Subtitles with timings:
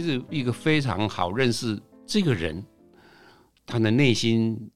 [0.00, 2.64] 其实一个非常好认识这个人，
[3.66, 4.70] 他的内心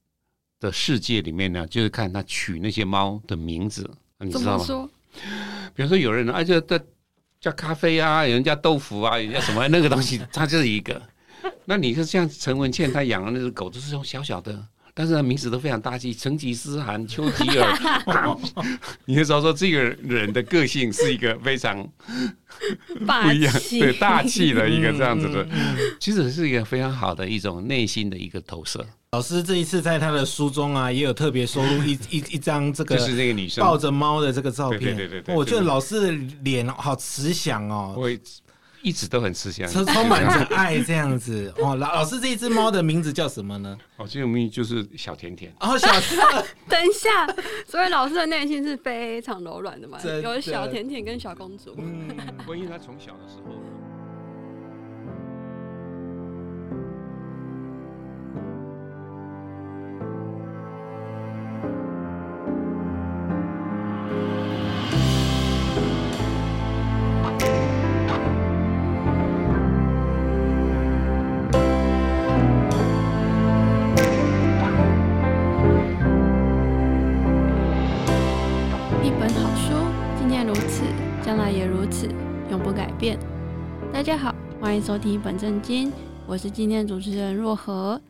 [0.61, 4.91] 的世界里面呢，就是看他取那些猫的名字，你知道吗？
[5.75, 6.79] 比如说有人啊，就叫
[7.41, 11.01] 叫咖啡啊，有人叫豆腐啊，有人叫什么那个东西，他就是一个。
[11.65, 14.63] 那你说像陈文倩她养的那只狗都是种小小的。
[14.97, 18.39] 但是他名字都非常大气，成吉思汗、丘吉尔，
[19.07, 21.83] 你就知道说这个人的个性是一个非常
[23.01, 25.47] 不一样，对大气的一个这样子的，
[25.99, 28.87] 其实是一个非常好的一种内心的一个投射。
[29.11, 34.81] 老师这一次在他的书中啊，也有特别收录一 一一张这个，就是那个女生抱着猫的这个照片。
[34.81, 37.95] 对对对对，我觉得老师的脸好慈祥哦。
[38.85, 41.75] 一直都很吃香，充满着爱这样子 哦。
[41.75, 43.77] 老老师，这一只猫的名字叫什么呢？
[43.97, 45.51] 哦，这个名字就是小甜甜。
[45.59, 46.21] 哦，小甜。
[46.69, 47.27] 等一下，
[47.67, 49.99] 所以老师的内心是非常柔软的嘛？
[50.23, 51.75] 有小甜甜跟小公主。
[51.79, 52.15] 嗯，
[52.47, 53.55] 关于他从小的时候。
[84.75, 85.93] 欢迎收听本正经，
[86.27, 88.03] 我是今天的主持人若何，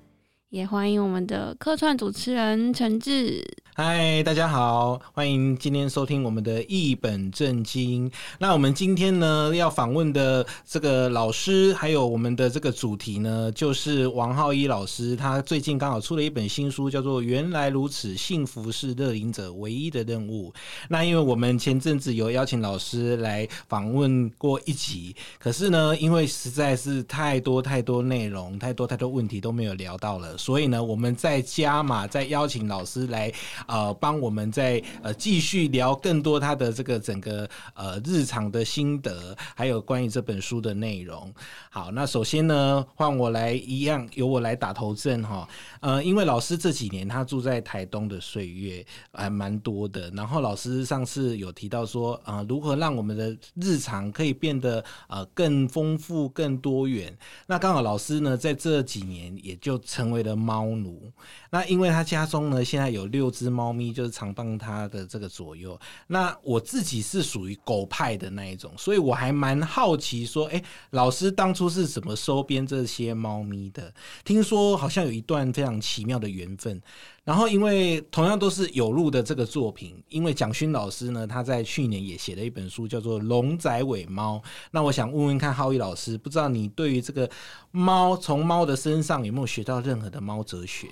[0.48, 3.44] 也欢迎我们的客串主持人陈志。
[3.76, 8.08] 嗨，大家好，欢迎今天收听我们的一本正经。
[8.38, 15.16] 那我们今天呢要访问的这个老师，还有我们的这个主题呢，就是王浩一老师。
[15.16, 20.52] 他最近刚好出了一本新书，叫做《原来如此，幸福是乐龄者唯一的任务》。
[20.88, 33.32] 那因为我们前阵子有邀请老师来访问过一集，可是呢，因为实在是太多太多内容，太多太多问题都没有聊到了，所以呢，我们在加码，再邀请老师来。
[33.66, 41.32] 呃，帮我们再呃继续聊更多他的这个整个呃日常的心得，还有关于这本书的内容。
[41.70, 45.48] 好，那首先呢，换我来一样，由我来打头阵哈。
[45.80, 57.16] 呃，因为老师这几年他住在台东的岁月还蛮多的，然后老师上次有提到说，呃，如何让我们的日常可以变得呃更丰富、更多元。
[57.46, 61.10] 那刚好老师呢，在这几年也就成为了猫奴。
[61.50, 65.78] 那因为他家中呢，现在有六只猫咪，就是常帮他的这个左右。
[66.08, 70.60] 那我自己是属于狗派的那一种，所以我还蛮好奇说，哎，
[70.90, 73.94] 老师当初是怎么收编这些猫咪的？
[74.24, 76.82] 听说好像有一段非常奇妙的缘分。
[77.22, 84.36] 然后因为同样都是有路的这个作品，因为蒋勋老师呢，他在去年也写了一本书，叫做《龙仔尾猫》。
[84.70, 87.30] 那我想问问看浩宇老师，不知道你对于这个
[87.70, 90.88] 猫，从猫的身上有没有学到任何的猫哲学？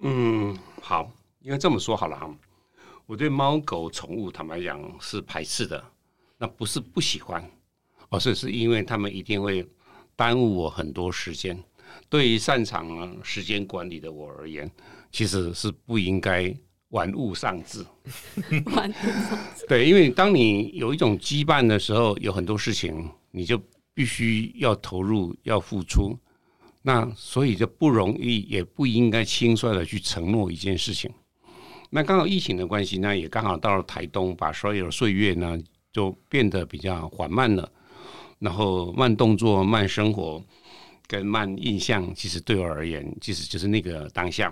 [0.00, 1.08] 嗯，好，
[1.40, 2.34] 应该这么说好了哈。
[3.06, 5.84] 我对猫狗宠物坦白讲是排斥的，
[6.38, 7.50] 那不是不喜欢，
[8.08, 9.66] 而是是因为他们一定会
[10.14, 11.60] 耽误我很多时间。
[12.08, 14.70] 对于擅长时间管理的我而言，
[15.10, 16.54] 其实是不应该
[16.90, 17.84] 玩物丧志。
[18.72, 19.66] 玩物丧志。
[19.66, 23.60] 对，因为当你有一种羁绊的时候，有很多事情你就
[23.92, 26.16] 必须要投入，要付出。
[26.82, 31.12] 那所以就不容易，也不应该轻率的去承诺一件事情。
[31.90, 35.58] 那刚好疫情的关系呢，也刚好到了台东，把所有的岁月呢
[35.92, 37.70] 就变得比较缓慢了。
[38.38, 40.42] 然后慢动作、慢生活
[41.06, 44.50] 跟慢印象，其实对我而言，其实就是那个当下。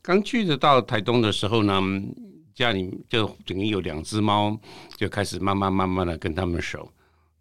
[0.00, 1.82] 刚去的到台东的时候呢，
[2.54, 4.58] 家里就等于有两只猫，
[4.96, 6.90] 就开始慢慢慢慢的跟他们熟。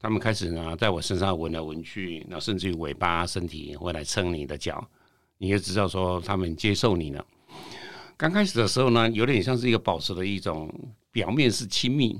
[0.01, 4.85] 他们开始呢，在我身上闻来闻去，然后甚至于尾巴、身体会来蹭你的脚，
[5.37, 7.25] 你就知道说他们接受你了。
[8.19, 10.69] 刚开始的时候呢，有点像是一个保持的一种
[11.10, 12.19] 表面是亲密，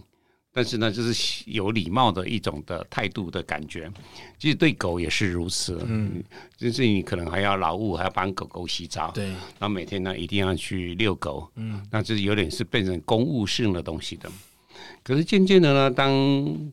[0.54, 3.92] 但是呢，就是有礼貌的一种的态度的感觉。
[4.38, 6.24] 其实对狗也是如此，嗯，
[6.56, 14.32] 就是你可能还要劳务，还要帮狗狗洗澡，对，然后每天呢一定要去遛狗，嗯，那就是有点是变成公务性的东西的。
[15.04, 16.10] 可是渐渐的呢，当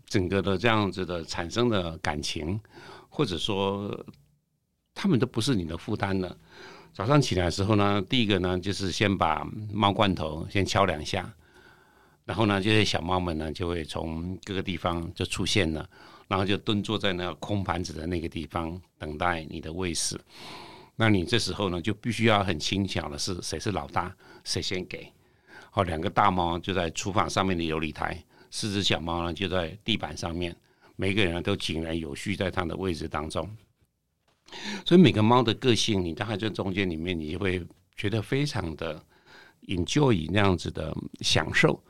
[0.07, 2.61] 整个的这样子的产生的感情，
[3.09, 4.07] 或者说
[4.95, 6.39] 他们都不是你的负担了。
[6.97, 11.31] 早上起来的时候呢，第一个呢就是先把猫罐头先敲两下，
[12.25, 15.87] 然后呢这些小猫们呢就会从各个地方就出现了，
[16.27, 20.19] 然后就蹲坐在那个空盘子的那个地方等待你的喂食。
[20.95, 25.07] 那你这时候呢就必须要很轻巧的是谁是老大，谁先给。
[25.75, 28.19] 哦，两个大猫就在厨房上面的流理台，
[28.51, 30.57] 四只小猫呢就在地板上面，
[30.97, 33.47] 每个人都井然有序在它的位置当中。
[34.85, 37.65] 所以每个猫的个性，你大概在中间里面，你就会
[37.97, 39.03] 觉得非常的
[39.67, 41.83] enjoy 那样子的享受。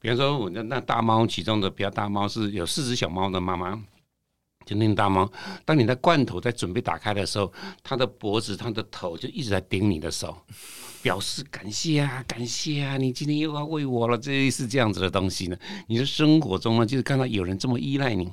[0.00, 3.80] 比方说，我那那大猫其中的比较大猫是有四只小猫的妈妈，
[4.66, 5.30] 就那大猫。
[5.64, 7.52] 当你的罐头在准备打开的时候，
[7.84, 10.36] 它的脖子、它的头就一直在顶你的手，
[11.02, 15.56] 表示感谢啊，感谢啊，你今天又要喂我了，这是这样子的东西呢。
[15.86, 18.32] 你的生活中呢，就是看到有人这么依赖你。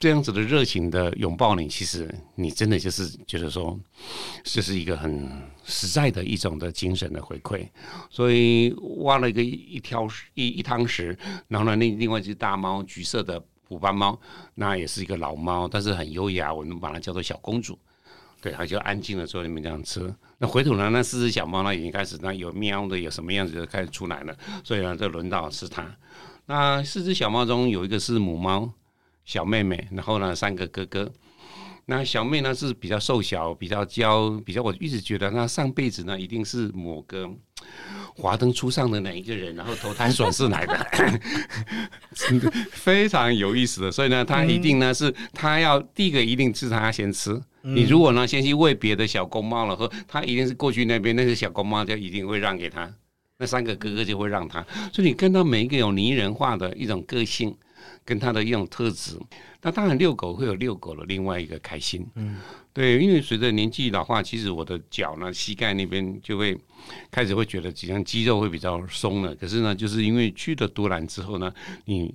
[0.00, 3.78] 这样子的热情的拥抱你，其实你真的就是觉得说，
[4.42, 5.30] 这是一个很
[5.62, 7.68] 实在的一种的精神的回馈。
[8.08, 11.14] 所以挖了一个一条一一汤匙，
[11.48, 14.18] 然后呢，另另外一只大猫，橘色的虎斑猫，
[14.54, 17.78] 那也是一个老猫，但是很优雅，我们把它叫做小公主。
[18.40, 20.10] 对，它就安静的坐在里面这样吃。
[20.38, 24.34] 那回头呢，那四只小猫呢，已经开始那有喵的，有什么样子就开始出来了。
[24.64, 25.94] 所以呢，就轮到是它。
[26.46, 28.72] 那四只小猫中有一个是母猫。
[29.24, 31.10] 小妹妹，然后呢，三个哥哥。
[31.86, 37.28] 那小妹呢是比较瘦小，比较娇，比较我一直觉得，她上辈子呢一定是某个
[38.14, 40.86] 华灯初上的哪一个人，然后投胎转世来的，
[42.70, 43.90] 非常有意思的。
[43.90, 47.40] 所以呢，她一定呢是她要第一个一定是她先吃。
[47.62, 52.88] 你如果呢先去喂别的小公猫了，后她一定是过去那边那些小公猫就一定会让给她，
[53.38, 54.64] 那三个哥哥就会让她。
[54.92, 57.56] 所以你看到每一个有拟人化的一种个性。
[58.04, 59.16] 跟它的一种特质，
[59.62, 62.38] 那当然遛狗会有遛狗的另外一个开心，嗯，
[62.72, 66.58] 对，因为随着年纪老化，其实我的脚呢，膝盖那边就会
[67.10, 69.34] 开始会觉得，好像肌肉会比较松了。
[69.36, 71.52] 可是呢，就是因为去了都兰之后呢，
[71.84, 72.12] 你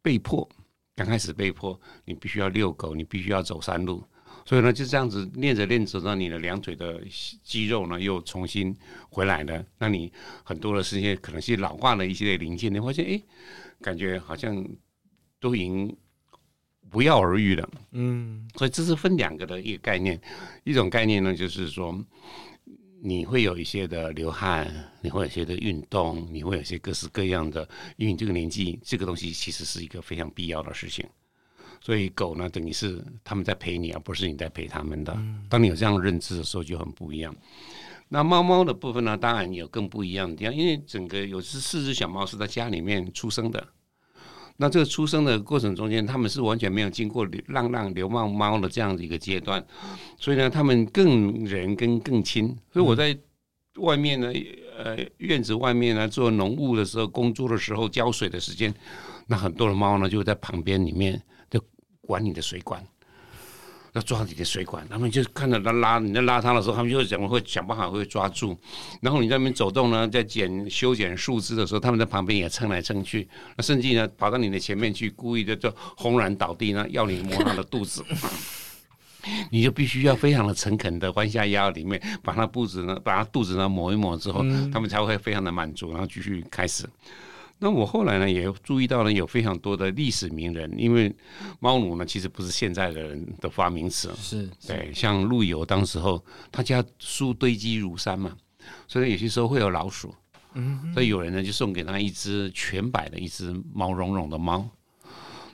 [0.00, 0.48] 被迫
[0.94, 4.02] 刚开始被迫，你必须要遛狗，你必须要走山路，
[4.46, 7.02] 所以呢，就这样子练着练着，让你的两腿的
[7.42, 8.74] 肌肉呢又重新
[9.10, 9.62] 回来了。
[9.78, 10.10] 那你
[10.42, 13.20] 很多的事情可能是老化的一些零件，你发现哎，
[13.82, 14.64] 感觉好像。
[15.40, 15.96] 都已经
[16.90, 20.20] 不药而愈了，嗯，所以这是分两个的一个概念，
[20.64, 21.98] 一种概念呢，就是说
[23.02, 31.06] 你会有一些的流汗，你会有一些的运动，你会有一些各式各样的，因为你这个年纪，这个东西其实是一个非常必要的事情。
[31.80, 35.16] 所以狗呢，等于是他们在陪你，而不是你在陪他们的。
[35.48, 37.32] 当你有这样认知的时候，就很不一样。
[38.08, 43.64] 那猫猫的部分呢，当然有更不一样的地方，因为整个有是四只小猫是在家里面出生的。
[44.60, 49.64] 那这个出生的过程中间，他们是完全没有经过流浪浪流浪猫的这样的一个阶段，
[50.18, 52.48] 所以呢，他们更人跟更亲。
[52.72, 53.16] 所以我在
[53.76, 54.32] 外面呢，
[54.76, 58.74] 呃，院子外面呢做农务的时候，工作的时候浇水的时间，
[59.28, 61.62] 那很多的猫呢就在旁边里面就
[62.00, 62.84] 管你的水管。
[63.94, 68.56] 要抓你的水管，他们就看到他拉你在拉他的时候，他们就会想会想办法会抓住。
[69.00, 73.28] 然后你在那边走动呢，在剪修剪树枝的时候，他们在旁边也蹭来蹭去。
[73.56, 78.04] 那甚至呢，跑到你的前面去，故意的就轰然倒地呢，要你摸他的肚子。
[79.50, 84.42] 你就必须要非常的诚恳的弯下腰，里面把他肚子呢，把他肚子呢抹一抹之后，
[84.72, 86.88] 他们才会非常的满足，然后继续开始。
[87.60, 91.12] 那我后来呢，也注意到了有非常多的历史名人，因为
[91.58, 98.36] 猫奴呢，其实不是现在的人的发明词，是对，像陆游当时候他家书堆积如山嘛，
[98.86, 100.14] 所以有些时候会有老鼠，
[100.54, 104.64] 嗯，所以有人呢就送给他一只全白的一只毛茸茸的猫，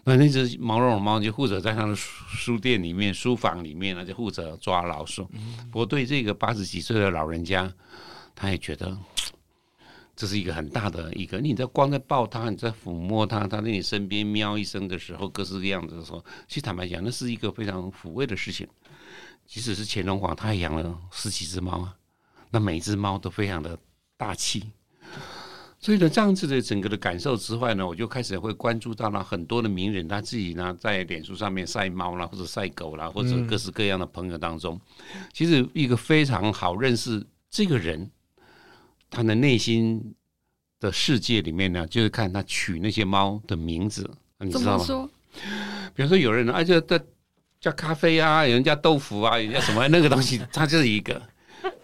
[0.04, 5.25] 那那只毛茸茸猫就负责在他的书店里面、书房里面呢，就负责抓老鼠。
[5.73, 7.73] 不过对这个八十几岁的老人家，
[8.34, 8.94] 他也觉得。
[10.16, 18.68] 这是一个很大的一个，你在光在抱它，你在抚摸它，它在你身边喵一声的时候，各式各样子的时候，其实坦白讲，那是一个非常抚慰的事情。
[19.44, 21.94] 即使是乾隆皇，他也养了十几只猫啊，
[22.50, 23.76] 那每一只猫都非常的
[24.16, 24.71] 大气。
[25.80, 34.80] 所以呢，这样子的整个的感受之外呢，我就开始会关注到了很多的名人，他自己呢在脸书上面晒猫啦，或者晒狗啦，或者各式各样的朋友当中，
[35.33, 38.11] 其实一个非常好认识这个人。
[39.14, 40.14] 他的内心
[40.80, 45.09] 的世界里面呢，就是看他取那些猫的名字，你知道吗？
[45.94, 46.99] 比如说有人啊，就叫
[47.61, 51.21] 叫咖啡啊，有人叫豆腐啊，有人叫什么那个东西， 他就是一个。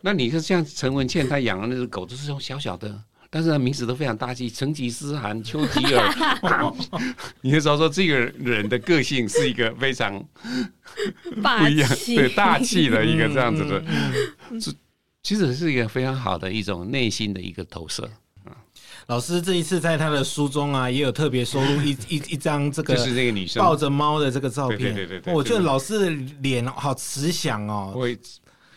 [0.03, 6.75] 那你说像陈文倩，她养的那只狗都是用小小的，但是名字都非常大气，成吉思汗、丘吉尔，
[7.41, 10.23] 你就知道说这个人的个性是一个非常
[11.35, 13.83] 不一样，对大气的一个这样子的。
[15.23, 18.09] 其实是一个非常好的一种内心的一个投射。
[19.07, 24.79] 老师这一次在他的书中啊，也有特别收录一 一一张这个就是这个女生抱着猫的这个照片。
[24.79, 26.11] 对对对对，我觉得老师的
[26.41, 27.93] 脸好慈祥哦。
[27.95, 28.17] 会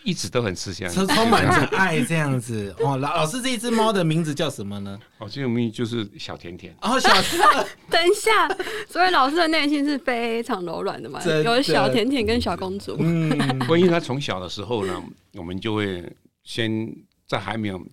[0.03, 2.73] 一直都很慈祥，充充满着爱这样子。
[2.79, 4.99] 哦，老老师，这一只猫的名字叫什么呢？
[5.19, 6.75] 哦，这个名字就是小甜甜。
[6.81, 7.41] 哦，小甜
[7.89, 8.47] 等一下，
[8.89, 11.21] 所以老师的内心是非常柔软的嘛？
[11.45, 12.97] 有小甜甜跟小公主。
[12.99, 15.01] 嗯，关于他从小的时候呢，
[15.35, 16.03] 我们就会
[16.43, 16.95] 先
[17.25, 17.85] 在还没有。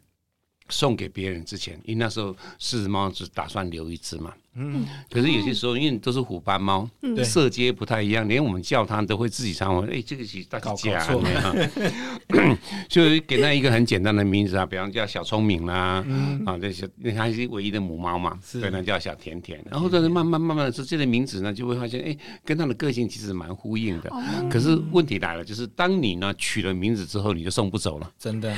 [0.73, 4.33] 送给别人之前，因为那时候四只猫只打算留一只嘛。
[4.55, 9.89] 嗯，可是有些时候，因为都是虎斑猫，嗯，色阶不太一样，连我们叫它都会自己尝闻。
[9.89, 10.93] 哎、欸，这个是大搞错，
[12.89, 19.65] 就给它一个很简单的名字啊，比方叫小聪明啦，嗯、啊，这些，因为它是唯一的母猫嘛，所以呢叫小甜甜。
[19.71, 24.11] 然后但是慢慢慢慢的，这这个名字呢，就会发现，哎、欸，跟它的个性其实蛮呼应的。
[24.13, 28.53] 嗯、可是问题来了，就是当你呢取了名字之后，你就送不走了，真的。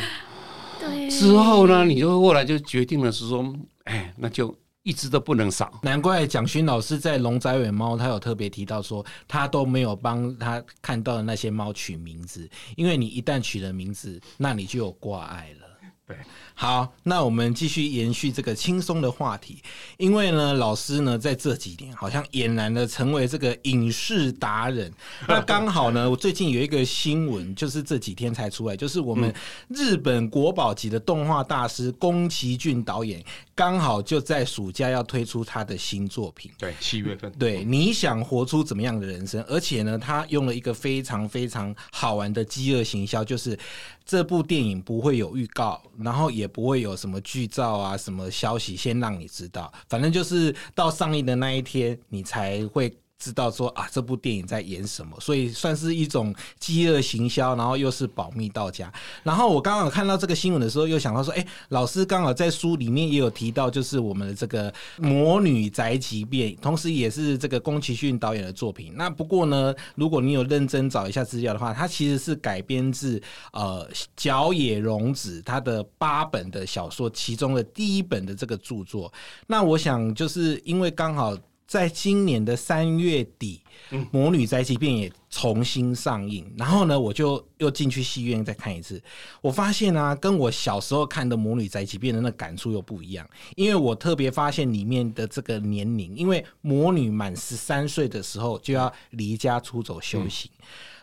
[0.80, 1.11] 对。
[1.11, 5.72] 之后呢，你就后来就决定了是说，哎，那就一只都不能少。
[5.82, 15.71] 难怪蒋勋老师在龙仔尾猫，他有特别提到说，他都没有帮他看到的那些猫取名字，因为你一旦取了名字，那你就有挂碍了。
[16.12, 19.62] 对，好，那我们继续延续这个轻松的话题，
[19.97, 24.92] 因为呢，老师呢在这几年好像俨然的成为这个影视达人。
[25.26, 29.35] 那刚好呢，我最近有一个新闻，就是这几天才出来，就是我们
[29.69, 36.50] 日本国宝级的动画大师宫崎骏导演，刚好就在暑假要推出他的新作品。
[36.59, 37.33] 对，七月份。
[37.33, 39.42] 对，你想活出怎么样的人生？
[39.49, 43.59] 而且呢，他用了一个非常非常好玩的饥饿行销，就是。
[44.04, 52.92] 这部电影不会有预告，然后也不会有什么剧照啊，什么消息先让你知道，反正就是到上映的那一天，你才会。
[53.22, 58.92] 知道说啊，这部电影在演什么，所以算是一种饥饿行销，然后又是保密到家。
[59.22, 68.92] 然后我刚刚有看到这个新闻的时候，又想到说，哎，老师刚好在书里面也有提到，就是我们的这个《魔女宅急便》，同时也是这个宫崎骏导演的作品。
[68.96, 79.12] 那不过呢，如果你有认真找一下资料的话，它其实是改编自呃角野荣子他的八本的小说，其中的第一本的这个著作。
[79.46, 81.38] 那我想就是因为刚好。
[81.72, 83.62] 在今年的三月底，
[84.10, 89.02] 《魔女宅急便》也重新上映，然后呢，我就又进去戏院再看一次。
[89.40, 93.26] 我发现啊，跟我小时候看的《魔女宅急便》的那感触又不一样，
[93.56, 100.50] 因为我特别发现里面的这个年龄，因为魔女满十三岁的时候就要离家出走修行，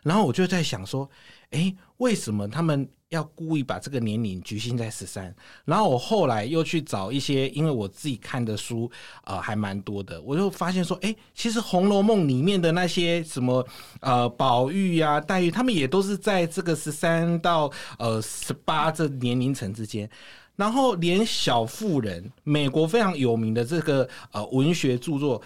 [0.04, 1.10] 然后我就在想说，
[1.50, 2.88] 诶，为什么他们？
[3.10, 5.34] 要故意把这个年龄局限在十三，
[5.66, 8.90] 然后我后来又去找一些，因为我自己看的书
[9.24, 13.66] 呃还蛮多的，我就发现说，哎，其实《红楼梦》里面的那些什么
[14.02, 20.08] 呃宝玉呀、黛玉，他们也都是在这个十三到呃十八这年龄层之间，
[20.56, 25.42] 然后连《小妇人》美国非常有名的这个呃文学著作，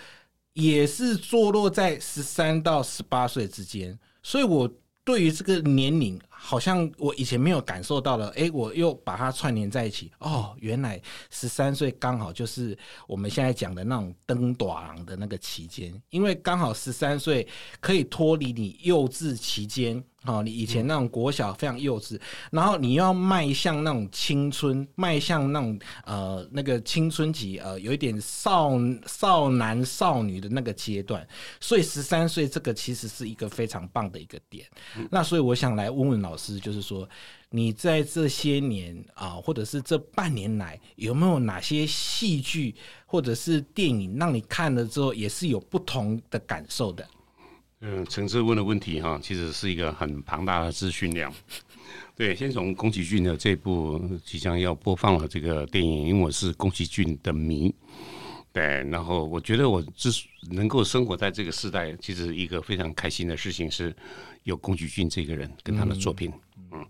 [0.52, 4.70] 也是坐落在十三到十八岁之间，所以我
[5.06, 6.20] 对于这个年龄。
[6.46, 10.12] 好像我以前没有感受到了，哎，我又把它串联在一起。
[10.20, 17.48] 哦，原来十三岁刚好就是我们现在讲的那种登大人的那个期间，因为刚好十三岁
[17.80, 20.04] 可以脱离你幼稚期间。
[20.26, 22.18] 哦，你以前那种国小非常幼稚，
[22.50, 28.72] 然后你要迈向那种青春，迈向那种呃那个青春期，呃有一点少
[29.06, 31.28] 少男少女的那个阶段，
[31.60, 34.66] 所以十三岁这个其实是一个非常棒的一个点。
[34.96, 37.08] 嗯、那所以我想来问问老老师，就是说
[37.52, 42.74] 你在这些年啊、或者是这半年来，有没有哪些戏剧
[43.06, 47.08] 或者是电影让你看了之后也是有不同的感受的？
[47.82, 51.32] 嗯，陈志问的问题哈，其实是一个很庞大的资讯量。
[52.18, 57.72] 对，先从宫崎骏的这部即将要播放的这个电影，因为我是宫崎骏的迷。
[58.54, 60.10] 对，然后我觉得我之
[60.52, 63.94] 能够生活在这个时代，其实一个非常开心的事情是
[64.44, 66.32] 有宫崎骏这个人跟他的作品。
[66.56, 66.88] 嗯，嗯，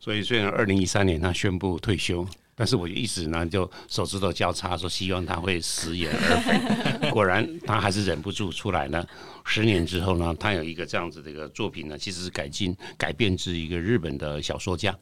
[0.00, 2.26] 所以虽然二零一三年他宣布退休。
[2.54, 7.08] 但是我一直呢就手指头交叉说，希望他会食言而肥。
[7.10, 9.04] 果然他还是忍不住出来了。
[9.42, 14.96] 十年之后呢，他有一个这样子的一个作品呢，其实是改进改变自一个日本的小说家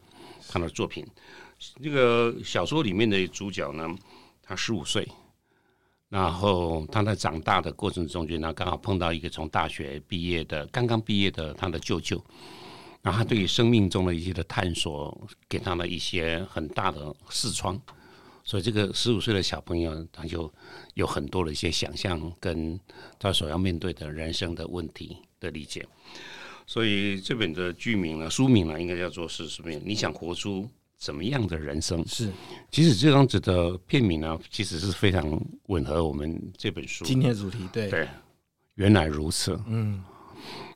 [0.49, 1.05] 他的作品。
[1.81, 3.85] 那个小说里面的主角呢，
[4.41, 5.07] 他十五岁，
[6.11, 12.23] 然后他在长大的过程中间呢，刚好碰到一个从大学毕业的刚刚毕业的他的舅舅。
[13.03, 17.81] 然后他对于生命中的一些的探索，给他了一些很大的视窗，
[18.45, 20.53] 所以这个十五岁的小朋友，他就
[20.93, 22.79] 有很多的一些想象，跟
[23.19, 25.87] 他所要面对的人生的问题的理解。
[26.67, 29.71] 所以这本的剧名呢，书名呢，应该叫做是什么？
[29.83, 30.69] 你想活出
[31.01, 32.07] 怎么样的人生？
[32.07, 32.31] 是，
[32.71, 37.67] 其实这张纸的片名呢，其实是非常吻合我们这本书今天的主题。
[37.73, 38.07] 对对，
[38.75, 39.59] 原来如此。
[39.67, 40.05] 嗯。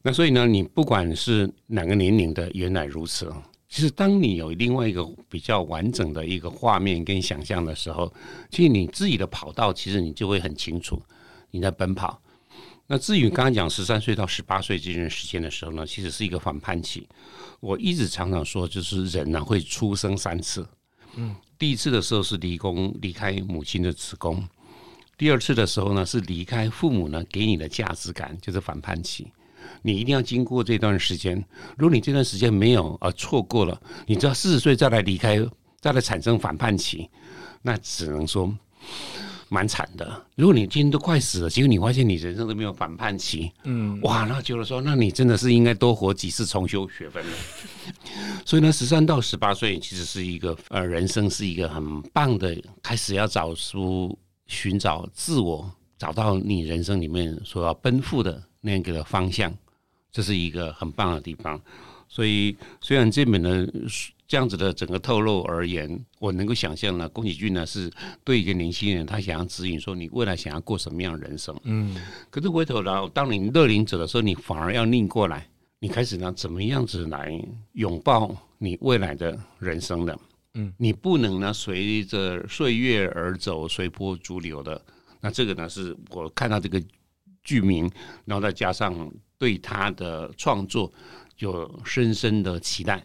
[0.02, 3.31] 那所以呢，你不管是哪个年龄的，原来如此，
[3.69, 8.11] 其实当你有另外一个比较完整的一个画面跟想象的时候，
[8.50, 11.02] 其实你自己的跑道其实你就会很清楚
[11.50, 12.19] 你在奔跑。
[12.87, 17.09] 那至于刚刚讲十三岁到十八岁这段时间的时候呢，其实是一个反叛期。
[17.61, 20.69] 我一直常常说，就是人呢会出生三次。
[21.17, 24.47] 嗯，第一次的时候是离宫离开母亲的子宫，
[25.17, 29.33] 第二次的时候呢是离开父母呢给你的价值感，就是反叛期。
[29.81, 31.43] 你一定要经过这段时间，
[31.79, 35.38] 如果你这段时间没有而错过了，你知道四十岁再来离开，
[35.81, 37.09] 再来产生反叛期，
[37.62, 38.55] 那只能说。
[39.54, 40.26] 蛮惨的。
[40.34, 47.32] 如果你今天都快死了，结果你发现你人生都没有反叛期，嗯，哇，那就是说，那你真的是应该多活几次重修学分了。
[48.44, 54.18] 所以呢，十三到十八岁其实是一个呃，人生是一个很棒的开始，要找出
[54.49, 59.54] 寻找自我，找到你人生里面所要奔赴的那个方向，
[60.11, 61.61] 这是一个很棒的地方。
[62.08, 63.66] 所以，虽然这本呢。
[64.26, 67.92] 这样子的整个透露而言，我能够想象呢，宫崎骏呢是
[68.25, 71.54] 对一个年轻人，他想要指引说你未来想要过什么样的人生。
[71.64, 71.94] 嗯，
[72.30, 75.46] 可是回头来，当你乐龄者的时候，你反而要逆过来，
[75.78, 77.38] 你开始呢怎么样子来
[77.75, 80.18] 拥抱你未来的人生的？
[80.54, 84.82] 嗯，你不能呢随着岁月而走，随波逐流的。
[85.20, 86.82] 那这个呢是我看到这个
[87.44, 87.88] 剧名，
[88.25, 90.90] 然后再加上对他的创作
[91.38, 93.05] 有深深的期待。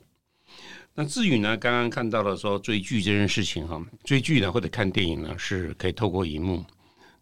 [0.96, 6.66] 那至于呢，刚刚看到的说追剧这件事情哈，追剧呢或者看电影呢是可以透过荧幕，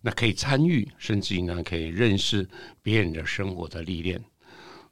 [0.02, 2.48] 那可以参与，甚至于呢可以认识
[2.82, 4.20] 别人的生活的历练。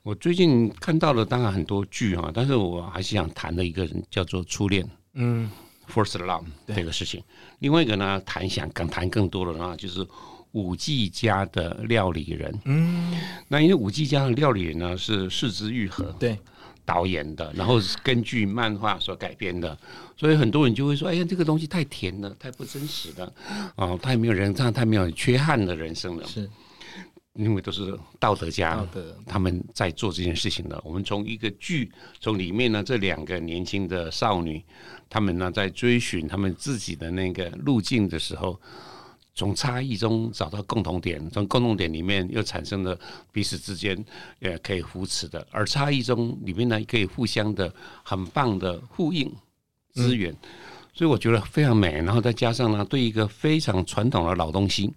[0.04, 5.50] 我最近看到了当然很多剧哈，但是我还是想谈的一个人叫做初恋，嗯
[5.90, 7.24] ，First Love 这个事情。
[7.58, 10.06] 另外一个呢，谈想更谈更多的呢，就是
[10.56, 13.14] 舞伎家的料理人，嗯，
[13.48, 16.40] 那因为五 G 家的料理人呢是四肢愈合，对。
[16.88, 19.76] 导演的，然后是根据漫画所改编的，
[20.16, 23.34] 所以很多人就会说：“哎呀，这个东西太甜了，太不真实了，
[23.76, 26.48] 哦，太没有人，这样太没有缺憾的人生了。”是，
[27.34, 28.88] 因为都是道德家，
[29.26, 30.80] 他们在做这件事情的。
[30.86, 31.92] 我们从一个剧，
[32.22, 34.64] 从里面呢，这两个年轻的少女，
[35.10, 38.62] 他们呢在追寻他们自己的那个路径的时候。
[39.36, 42.98] 从差异中找到共同点，从共同点里面又产生了
[43.32, 44.04] 彼此之间
[44.40, 47.72] 也可以扶持的，而差异中里面呢可以互相的
[48.02, 49.30] 很棒的呼应
[49.92, 50.38] 资源，嗯、
[50.94, 51.92] 所以我觉得非常美。
[52.02, 54.92] 然后再加上呢，对一个非常传统的老东西。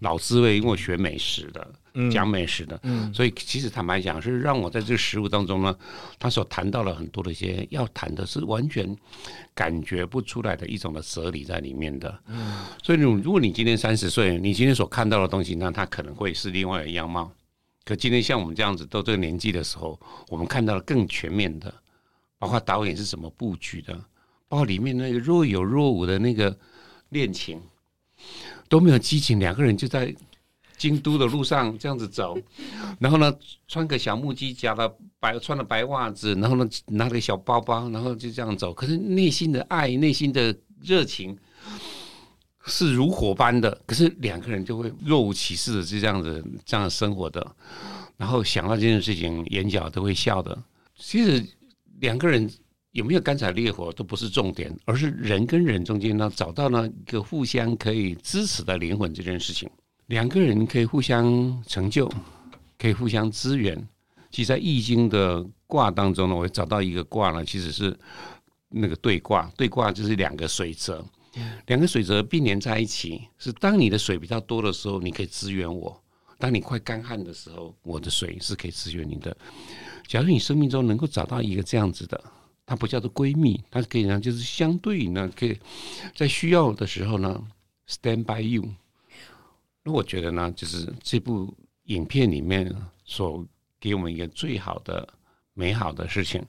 [0.00, 5.74] 老滋味，因为我学美食的，讲美食的，嗯，所以其实坦白讲，是让我在这个食物当中呢，
[6.18, 8.94] 他所谈到了很多的一些要谈的是完全
[9.54, 17.32] 感觉不出来的一种的哲理在里面的，嗯，所以如果你今天三十岁，你今天所看到的东西，那它可能会是另外一样貌。
[17.84, 21.72] 可今天像我们这样子到这个年纪的时候，我们看到了更全面的，
[22.38, 23.94] 包括导演是怎么布局的，
[24.48, 26.54] 包括里面那个若有若无的那个
[27.08, 27.58] 恋情。
[28.68, 30.14] 都没有激情，两个人就在
[30.76, 32.36] 京都的路上这样子走，
[33.00, 33.32] 然后呢，
[33.66, 38.74] 穿个小木屐，夹了白，穿了白袜子，然后呢，拿了个小包包，然后就这样走。
[38.74, 41.36] 可是内心的爱，内心的热情
[42.66, 43.80] 是如火般的。
[43.86, 47.56] 可是两个人就会若无其事的就这样子这样生活的，
[48.16, 50.62] 然后想到这件事情，眼角都会笑的。
[50.96, 51.44] 其实
[52.00, 52.50] 两个人。
[52.96, 59.68] 有没有干柴烈火都不是重点，而是人跟人中间呢，找到了一个互相可以支持的灵魂这件事情。
[60.06, 62.10] 两个人可以互相成就，
[62.78, 63.76] 可以互相支援。
[64.30, 67.94] 其实，在易经的卦当中呢，我找到一个卦呢，其实是
[68.70, 69.52] 那个对卦。
[69.58, 71.04] 对卦就是两个水泽，
[71.66, 75.92] 两个水泽并联在一起，是当你的水比较多的时候，你可以支援我；
[76.38, 79.36] 当你快干旱的时候，我的水是可以支援你的。
[80.06, 82.18] 假如你生命中能够找到一个这样子的。
[82.66, 85.56] 它不叫做闺蜜，它可以呢，就是相对呢，可以
[86.16, 87.40] 在需要的时候呢
[87.88, 88.68] ，stand by you。
[89.84, 92.74] 那我觉得呢，就是这部影片里面
[93.04, 93.46] 所
[93.78, 95.08] 给我们一个最好的、
[95.54, 96.44] 美好的事情，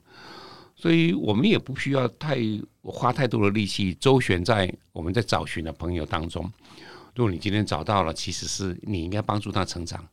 [0.74, 2.38] 所以我们也不需要太
[2.82, 6.42] 花太多的力气周旋在我们在找寻的朋友当中。
[7.14, 10.04] 如果你今天找到了，其实是你应该帮助他成长，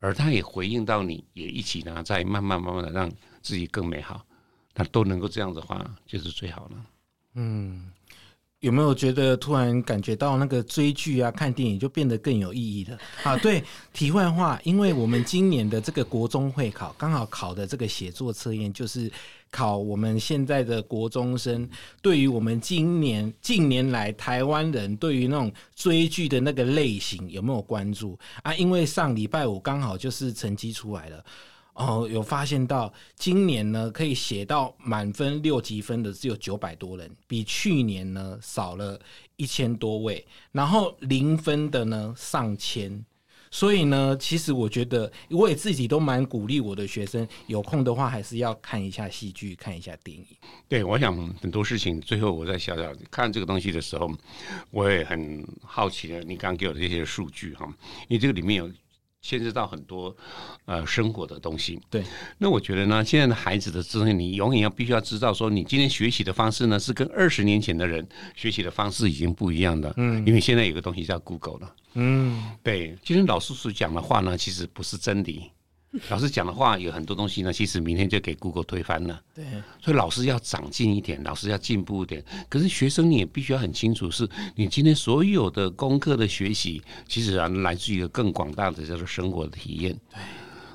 [0.00, 3.08] 而他也回应到你，也一起呢，在慢慢慢慢的让
[3.42, 4.26] 自己更美好。
[4.76, 6.86] 他都能够这样的话，就是最好了。
[7.34, 7.90] 嗯，
[8.60, 12.98] 有没有觉得突然感觉到那个追剧啊、看电影就变得更有意义了？
[13.24, 19.10] 啊，对， 题外话，因为我们今年的这个国中会考，刚好考的这个写作测验，就是
[19.50, 21.66] 考我们现在的国中生
[22.02, 28.54] 对于我们今年近年来台湾人对于那种追剧的那个类型有没有关注啊？
[28.56, 31.24] 因为上礼拜五刚好就是成绩出来了。
[31.76, 38.98] 哦，有发现到今年呢，可以写到满分六级分的只有九百多人，比去年呢少了
[39.36, 43.04] 一千多位，然后零分的呢上千。
[43.50, 50.24] 所以呢，其实我觉得我也自己都蛮鼓励我的学生，有空的话还是要看一下戏剧，看一下电影。
[50.66, 54.10] 对，我想很多事情，最后我在小小看这个东西的时候，
[54.70, 57.66] 我也很好奇的，你刚给我的这些数据哈，
[58.08, 58.70] 因为这个里面有。
[59.26, 60.16] 牵涉到很多
[60.66, 62.04] 呃生活的东西，对。
[62.38, 69.92] 那我觉得呢，现在的孩子的智慧，你永远要必须要知道，说你今天学习的方式呢，是跟二十年前的人学习的方式已经不一样的。
[69.96, 71.74] 嗯，因为现在有个东西叫 Google 了。
[71.94, 72.96] 嗯，对。
[73.02, 75.50] 今天老师所讲的话呢，其实不是真理。
[76.10, 79.18] 老师讲的话有很多东西呢，其实明天就给 Google 推翻了。
[79.34, 79.44] 对，
[79.80, 82.22] 所以老师要长进一点，老师要进步一点。
[82.48, 89.98] 可是学生你也必须要很清楚，是你今天所有的功课的学习，其实啊来自于一个更广大的叫做生活的体验。
[90.10, 90.18] 对，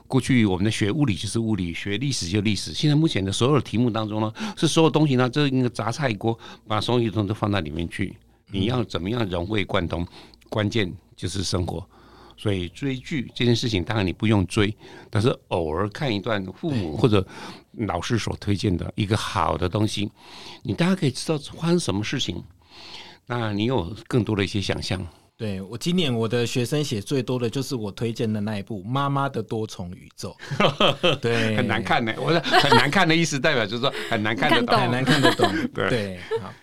[0.08, 2.74] 过去我们的学物理就是物理，学历史就历史。
[2.74, 8.18] 现在目前的所有的题目当中呢，是所有东西呢，这一个杂菜锅，把所有东西都放在里面去，
[8.50, 10.08] 你要怎么样融会贯通？
[10.50, 11.88] 关键就是生活。
[12.42, 14.76] 所以追剧这件事情，当然你不用追，
[15.12, 17.24] 但是偶尔看一段父母或者
[17.88, 20.10] 老师所推荐的一个好的东西，
[20.64, 22.44] 你大家可以知道发生什么事情，
[23.28, 25.06] 那你有更多的一些想象。
[25.38, 30.36] 对，我今年我的学生写最多的就是我推荐的那一部《妈妈的多重宇宙》，
[31.22, 32.12] 对，很难看呢。
[32.18, 35.48] 我说很难看的意思代表就是说很难看得懂，很难看得懂。
[35.74, 36.54] 对，好，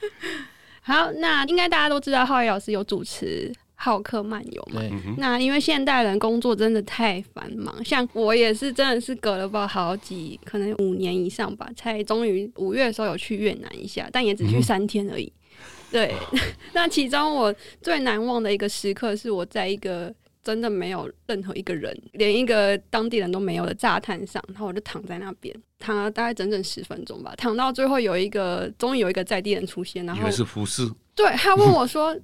[0.82, 3.52] 好，那应该大家都知道浩宇老师有主持。
[3.80, 4.82] 浩客漫游嘛，
[5.18, 15.32] 那因为现代人工作真的太繁忙，像我也是真的是隔了不好几，可能五年以上吧，才终于五月的时候有去越南一下，但也只去三天而已。
[15.52, 15.62] 嗯、
[15.92, 16.14] 对，
[16.74, 20.12] 那其中我最难忘的一个时刻是我在一个
[20.42, 25.54] 真的没有任何一个人，连一个当地人都没有的沙滩上，然后我就躺在那边。
[25.78, 32.18] 躺了大概整整十分钟吧，躺到最后有一个终于有一个在地人出现，然后是服侍，对，他问我说。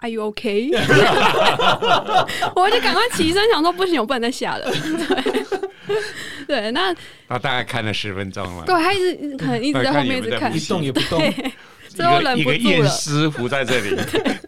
[0.00, 0.70] Are you OK？
[2.54, 4.70] 我就赶快起身，想说不行，我不能再下了。
[4.70, 6.94] 对，对，那
[7.28, 8.64] 他大概看了十分钟了。
[8.64, 11.18] 对，他一直可能一直在后面一直看，一动也不动，
[11.88, 12.54] 最后忍不住了。
[12.54, 13.96] 一个验尸服在这里。
[14.12, 14.38] 对，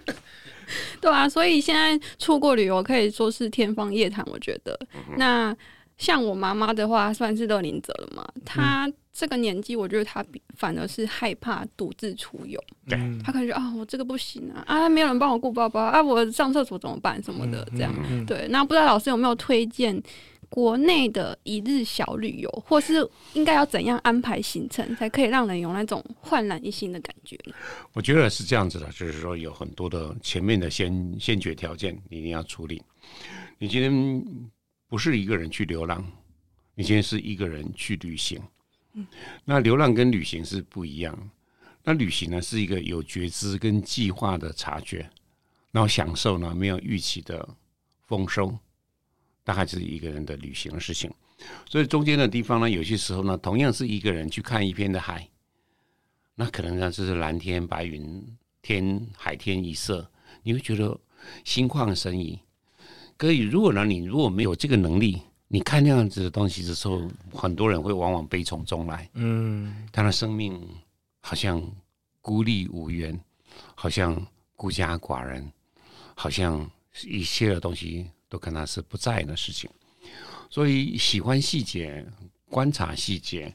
[1.01, 4.25] 对啊，所以现在出国旅游可以说是天方夜谭。
[4.31, 5.57] 我觉得，嗯、那
[6.01, 8.87] 像我妈妈的话，算是乐龄者了嘛，她。
[8.87, 10.25] 嗯这个年纪，我觉得她
[10.57, 12.59] 反而是害怕独自出游。
[12.89, 17.93] 对，她可能觉得啊，我这个不行啊，啊，没有人帮我顾包包啊，我上厕所怎么办什么的，这样。
[17.99, 20.01] 嗯嗯、对，那不知道老师有没有推荐
[20.49, 27.53] 国内的一日小旅游，或是应该要怎样安排行程，才可以让人有那种焕然一新的感觉呢？
[27.93, 32.81] 我觉得是这样子的，就是说有很多的前面的先先决条件，你一定要处理。
[33.59, 34.25] 你今天
[34.91, 36.05] 不是一个人去流浪，
[36.75, 38.43] 你现在是一个人去旅行。
[39.45, 41.31] 那流浪跟旅行是不一样。
[41.85, 45.09] 那旅行呢，是一个有觉知跟计划的察觉，
[45.71, 47.49] 然后享受呢没有预期的
[48.09, 48.59] 丰收，
[49.45, 51.09] 大概就是一个人的旅行的事情。
[51.69, 55.27] 所以中间的地方呢，有些时候呢，同样是一个人去看一片的海，
[56.35, 60.11] 那可能呢就是蓝天白云，天海天一色，
[60.43, 60.99] 你会觉得
[61.45, 62.41] 心旷神怡。
[63.21, 65.21] 可以，如果呢你如果没有这个能力。
[65.53, 67.03] 你看那样子的东西的时候，
[67.35, 69.11] 很多人会往往悲从中来。
[69.15, 70.65] 嗯，他的生命
[71.21, 71.61] 好像
[72.21, 73.21] 孤立无援，
[73.75, 75.53] 好像孤家寡人，
[76.15, 76.71] 好像
[77.05, 79.69] 一切的东西都跟他是不在的事情。
[80.49, 82.07] 所以喜欢细节、
[82.49, 83.53] 观察细节、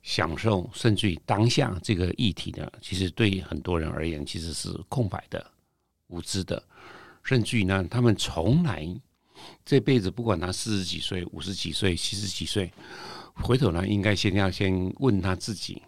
[0.00, 5.44] 享受，甚至于当下这个议题呢，其实对很多人而言，其实是空白的、
[6.06, 6.62] 无知的，
[7.22, 8.88] 甚至于呢，他们从来。
[9.64, 12.72] 这辈子不管他四十几岁、五十几岁、七十几岁，
[13.34, 15.82] 回头呢，应该先要先问他自己：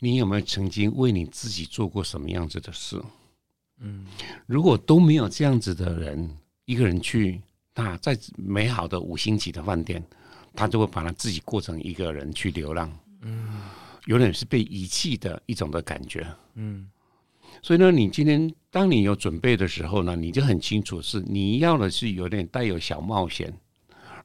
[0.00, 3.00] 你有没有曾经为你自己做过什么样子的事？
[3.78, 4.04] 嗯，
[4.46, 7.40] 如果都没有这样子的人，一个人去，
[7.72, 10.02] 那在美好的五星级的饭店，
[10.52, 12.90] 他就会把他自己过成一个人去流浪。
[13.20, 13.62] 嗯，
[14.06, 16.26] 有点是被遗弃的一种的感觉。
[16.54, 16.90] 嗯。
[17.62, 23.50] 所以呢，你今天当你有准备的时候呢，你就很清楚是你要的是有点带有小冒险，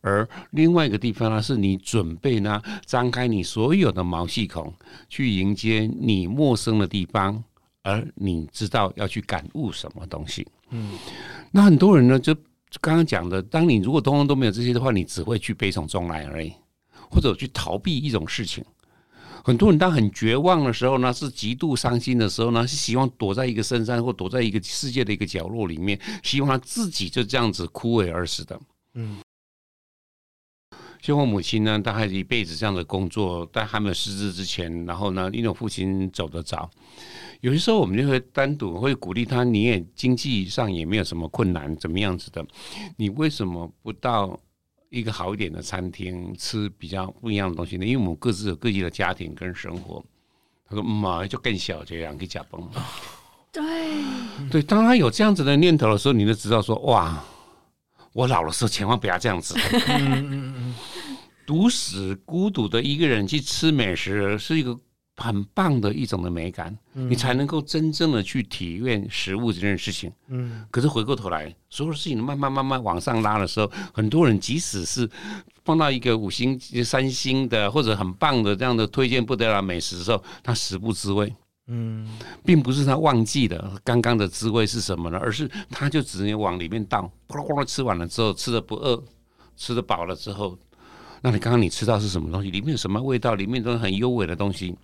[0.02, 4.74] 而另外一个地方呢，是你准备呢张开你所有的毛细孔
[5.08, 7.42] 去迎接你陌生的地方，
[7.82, 10.46] 而你知道要去感悟什么东西。
[10.72, 11.00] 嗯，
[11.50, 12.36] 那很多人呢，就
[12.82, 16.52] 刚刚讲的，当你如果通通都没有这些的话，你只会去悲从中来而已，
[17.10, 18.62] 或者去逃避一种事情。
[19.44, 28.60] 很多人当很绝望的时候呢，是极度伤心的时候呢，是希望躲在一个深山或躲在一个世界的一个角落里面，希望他自己就这样子枯萎而死的。
[28.94, 29.18] 嗯，
[31.02, 32.84] 像我母亲呢，她还是一辈子这样的。
[32.84, 36.70] 工作，在还没有失智之前，然后呢，因为我父亲走得早，
[37.40, 42.46] 有些时候我们就会单独会鼓励他，你也经济上也没有什么困难，怎么样子的，
[42.98, 44.40] 你为什么不到
[44.92, 47.86] 一个好一点的餐厅吃比较不一样的东西呢？
[47.86, 50.04] 因为我们各自有各自的家庭跟生活。
[50.68, 52.70] 他说：“妈、嗯，就更小这样，给假崩。”
[53.52, 53.64] 对
[54.50, 57.24] 对，当他有这样子的念头的时候，你就知道说：“哇，
[58.12, 60.76] 我老的时候千万不要这样子。”嗯
[61.46, 64.78] 独死孤独的一个人去吃美食，是一个
[65.22, 70.12] 很棒的一种的美感，嗯、你才能够真正的去体验食物这件事情。
[70.28, 75.10] 嗯，可是回过头来，所有的事情慢慢慢慢往上拉的时候，很多人即使是
[75.64, 81.34] 碰到一个五星、三星的或者很棒的这样的推荐不得了美食的时候，他食不知味。
[81.68, 82.06] 嗯，
[82.44, 89.02] 并不是他忘记了刚刚的滋味是什么呢，而是他就只能往里面倒，咕噜咕噜吃完了之后，吃的不饿，
[89.56, 90.58] 吃的饱了之后。
[91.22, 92.50] 那你刚刚你吃到是什么东西？
[92.50, 93.36] 里面有什么味道？
[93.36, 94.76] 里面都是很优美的东西，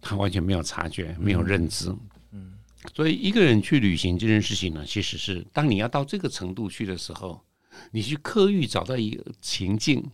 [0.00, 1.94] 他完全没有察觉，没有认知。
[2.32, 2.54] 嗯，
[2.94, 7.40] 所以一个人去旅行这件事情呢，其实是当你要到这个程度去的时候，
[7.90, 10.04] 你去刻意找到一个情境、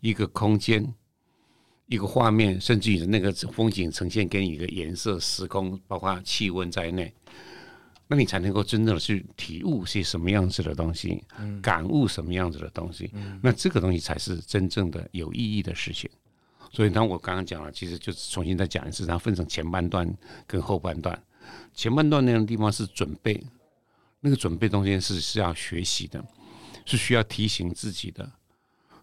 [0.00, 0.94] 一个空间、
[1.86, 7.12] 一个画面，甚至于那个风景呈现给你一个颜色、时空，包括气温在内。
[8.08, 11.24] 那你才能够真正的去体悟些什么样子的东西，
[11.62, 13.10] 感悟什么样子的东西。
[13.40, 16.10] 那这个东西才是真正的有意义的事情。
[16.72, 20.10] 所以，当我刚刚讲了，其实就是重新再讲一次，它分成前半段
[20.46, 21.22] 跟后半段。
[21.74, 23.44] 前半段那个地方是准备，
[24.20, 26.24] 那个准备中间是是要学习的，
[26.86, 28.28] 是需要提醒自己的。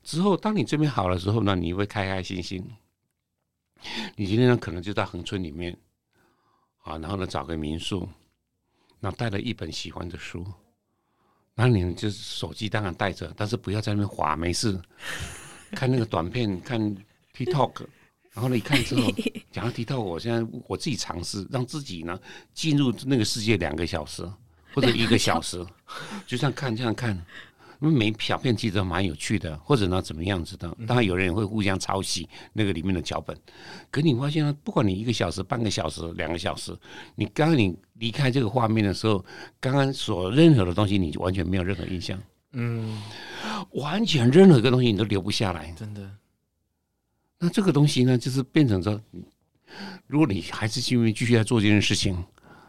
[0.04, 2.66] 之后，当你这边好了之后呢，你会开开心心。
[4.16, 5.78] 你今天呢，可能就在恒村里面，
[6.84, 8.10] 啊，然后呢，找个民宿。
[9.02, 10.46] 然后带了一本喜欢的书，
[11.56, 14.78] 那你就是手机当然带着，但是不要在那边滑，没事，
[15.72, 16.98] 看那个短片，看
[17.46, 17.86] TikTok，
[18.34, 19.12] 然后呢，一看之后，
[19.52, 22.20] 讲到 TikTok，我现在我自己尝试让自己呢
[22.54, 24.30] 进入那个世界两个小时
[24.74, 25.66] 或者一个小时，
[26.28, 27.26] 就这样看这样看。
[27.82, 30.68] 因为每小片其实都蛮有趣的，或者呢怎么样子的？
[30.86, 33.34] 当然有人也会互相抄袭那个里面的脚本。
[33.90, 36.78] 可你发现呢，不管你一个小时、半个小时、两个小时，
[37.16, 39.24] 你刚刚你离开这个画面的时候，
[39.62, 42.22] 刚刚所任何的东西，你就完全没有任何印象。
[42.52, 43.02] 嗯，
[43.72, 46.02] 完全任何一个东西你都留不下来，真的。
[47.40, 49.02] 那这个东西呢，就是变成说，
[50.08, 52.24] 如果你还是因为继续在做这件事情。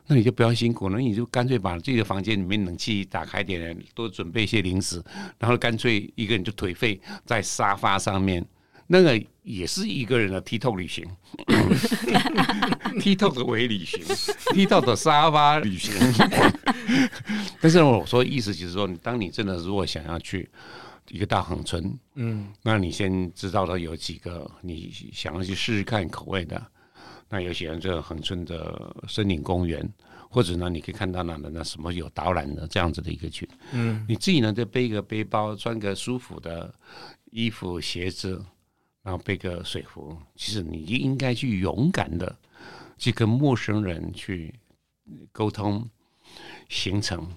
[0.06, 5.00] 那你就不要辛苦了，你就干脆把自己的房间里面冷气打开点，多准备一些零食，
[5.38, 8.44] 然后干脆一个人就颓废在沙发上面，
[8.88, 11.06] 那个也是一个人的 TikTok 旅行，
[12.98, 14.02] TikTok 的微旅行
[14.52, 15.94] ，TikTok 的沙发旅行。
[17.62, 20.50] 但是我说意思就是说，当你真的如果想要去
[21.11, 26.64] 一个大横村，嗯，那你先知道了有几个你想要去试试看口味的。
[27.29, 29.88] 那有喜欢这个恒村的森林公园，
[30.29, 33.49] 或者呢，你可以看到那那什么有导览的这样子的一个群。
[33.73, 36.75] 嗯，你自己呢，就背一个背包，穿个舒服的
[37.31, 38.44] 衣服鞋子，
[39.03, 40.16] 然后背个水壶。
[40.35, 42.37] 其实你应该去勇敢的
[42.99, 44.53] 去跟陌生人去
[45.31, 45.88] 沟通
[46.68, 47.29] 行程。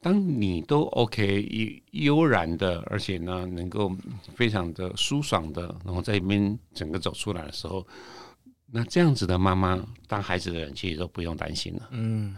[0.00, 3.90] 当你都 OK 悠然的，而且呢，能够
[4.34, 7.86] 非常的舒爽的，然后在里面整个走出来的时候。
[8.70, 11.88] 那这样子的妈妈当孩子的人，其实都不用担心了。
[11.90, 12.36] 嗯，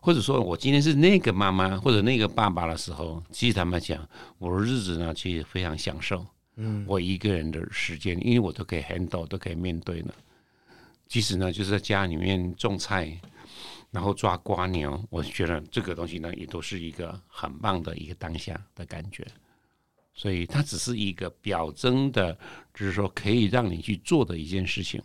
[0.00, 4.04] 或者说我今天是那个妈妈或者那个爸爸的时候，其实他们讲
[4.38, 6.26] 我的日子呢，其实非常享受。
[6.56, 10.12] 嗯，我一个人的时间，因为我都可以 handle，都可以面对了。
[11.06, 13.16] 即使呢，就是在家里面种菜，
[13.92, 19.24] 然后抓瓜牛，我觉得这个东西呢，也都是一个很棒的一个当下的感觉。
[20.14, 22.36] 所以它只是一个表征的，
[22.74, 25.00] 就是说可以让你去做的一件事情。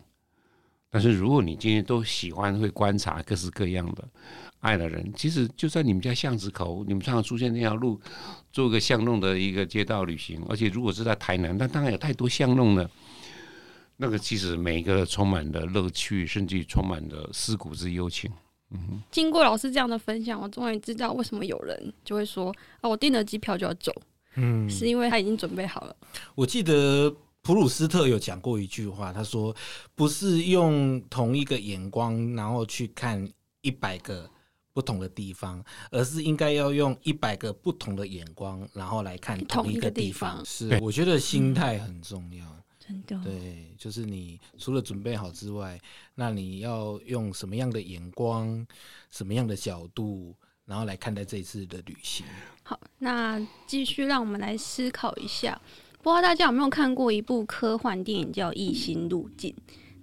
[0.90, 4.08] 但是，如果你今天都喜欢会观察各式各样的
[4.62, 8.00] 爱的人，其实就在你们家巷子口，你们常常出现那条路，
[8.54, 10.42] 做个巷弄的一个街道旅行。
[10.48, 12.90] 而且，如果是在台南，那当然有太多巷弄了。
[13.98, 18.32] 那个其实每一个充满了乐趣，甚至充满了思古之幽情。
[18.72, 23.92] 嗯，经过老师这样的分享，我终于知道为什么有人就会说啊，我订了机票就要走，
[24.36, 25.96] 嗯，是因为他已经准备好了。
[26.36, 27.16] 我记得。
[27.44, 29.56] 普鲁斯特有讲过一句话，他说
[29.96, 33.26] ：“不是用同一个眼光，然后去看
[33.62, 34.30] 一百个
[34.74, 42.46] 不同的地方，而是应该要用一百个不同的眼光，然后来看同一个地方。”是，我觉得心态很重要。
[42.88, 45.78] 真的，对，就是你除了准备好之外，
[46.16, 48.66] 那你要用什么样的眼光、
[49.12, 50.34] 什么样的角度，
[50.66, 52.26] 然后来看待这一次的旅行。
[52.64, 55.60] 好，那继续让我们来思考一下。
[56.02, 59.54] 不知道大家有没有看过一部科幻电影叫《异星路径》？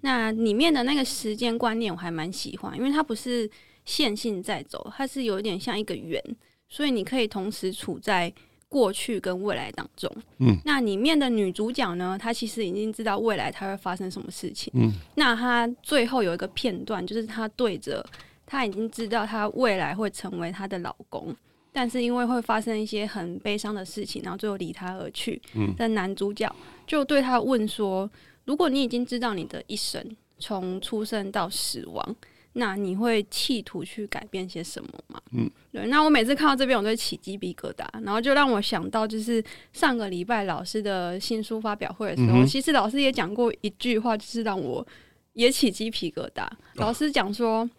[0.02, 3.50] 那里面的那个时间观念我还蛮喜欢，因为它不是
[3.86, 6.22] 线性在走，它是有点像一个圆，
[6.68, 8.30] 所以你可以同时处在
[8.74, 10.10] 过去跟未来当中。
[10.38, 14.72] 嗯，那里面的女主角呢，她其实已经知道未来她会发生什么事情。
[14.74, 18.04] 嗯，那她最后有一个片段，就是她对着
[18.44, 21.32] 她已经知道她未来会成为她的老公，
[21.72, 25.40] 但是因为会发生一些很悲伤的事情，然后最后离她而去。
[25.54, 26.52] 嗯，的男主角
[26.84, 28.10] 就对她问说。
[28.46, 30.04] 如果你已经知道你的一生
[30.38, 32.16] 从出生到死亡，
[32.54, 35.20] 那你会企图去改变些什么吗？
[35.32, 35.86] 嗯，对。
[35.88, 44.86] 那我每次看到这边，我都会起鸡皮疙瘩，然后就让我想到，就是上个礼拜老师的新书发表会的时候，嗯、其实老师也讲过一句话，就是让我
[45.32, 46.48] 也起鸡皮疙瘩。
[46.74, 47.70] 老师讲说，哦、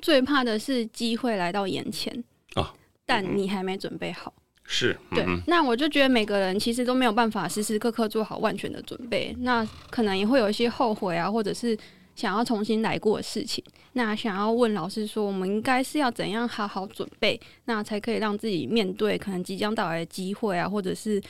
[0.00, 2.12] 最怕的是机会来到眼前，
[2.56, 2.68] 哦、
[3.06, 4.34] 但你还没准备好。
[4.64, 11.76] 是，嗯、对，那我就觉得每个人其实都没有办法时时刻刻做好万全的准备，那可能也会有一些后悔啊，或者是
[12.14, 13.62] 想要重新来过的事情。
[13.94, 21.22] 那想要问老师说，我们应该是要怎样好好准备，那才可以让自己面对可能即将到来的机会啊，或者是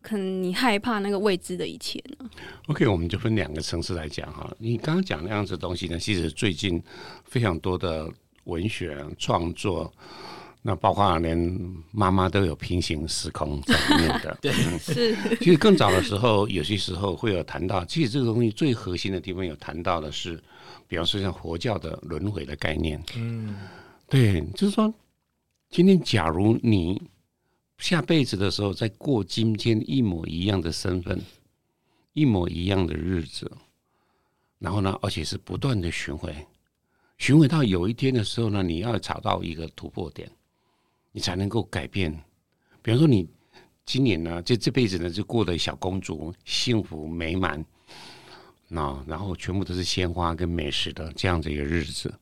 [0.00, 2.28] 可能你害怕那个未知的一切呢
[2.66, 4.50] ？OK，我们就分两个层次来讲哈。
[4.58, 6.82] 你刚刚讲那样子的东西呢，其实最近
[7.24, 8.10] 非常多的
[8.44, 9.92] 文学创作。
[10.64, 11.36] 那包括连
[11.90, 15.16] 妈妈都有平行时空在里面的， 对，是。
[15.38, 20.40] 其实更早的时候，有些时候会有谈到，其实这个东西最核心的地方有谈到的是，
[20.86, 23.02] 比方说像佛教的轮回的概念。
[23.16, 23.56] 嗯，
[24.08, 24.94] 对，就是说，
[25.68, 27.02] 今天假如你
[27.78, 31.20] 下辈子的时候再过今天一模一样的身份，
[32.12, 33.50] 一模一样的日子，
[34.60, 36.32] 然后呢，而且是不断的循环，
[37.18, 40.30] 循回到有一天的时候呢，你要找到一个突破点。
[41.12, 42.10] 你才能够改变，
[42.80, 43.28] 比方说你
[43.84, 47.62] 今年呢，这这辈子呢，就过得小公主，幸福美满，
[48.68, 52.12] 那然后全部都是鲜花跟美食的这样子一个日子。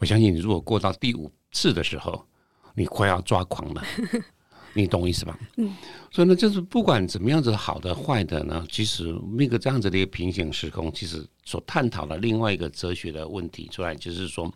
[0.00, 2.26] 我相信你如果过到第五次的时候，
[2.74, 3.84] 你快要抓狂了，
[4.74, 5.38] 你懂我意思吧？
[5.58, 5.76] 嗯。
[6.10, 9.04] 所以呢，就是不管怎么样子好的坏的呢，其实
[9.36, 14.52] 那个这样子的一个平行时空，其实所探讨的另外一个哲学的问题出来，就是说。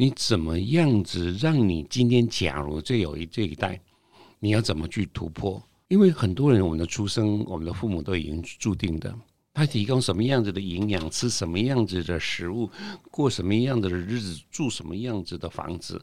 [0.00, 3.80] 你怎么样子让你今天假如这有一这一代，
[4.38, 5.60] 你要怎么去突破？
[5.88, 9.12] 因为很多人我们的出生，我们的父母都已经注定的，
[9.52, 12.70] 他提供什么样子的营养，吃什么样子的食物，
[13.10, 16.00] 过什么样子的日子，住什么样子的房子，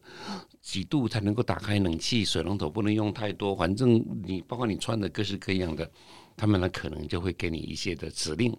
[0.61, 5.89] 几度才能够打开冷气，水龙头不能用太多，反正你包括你穿的各式各样的，
[6.35, 8.53] 他们呢可能就会给你一些的指令。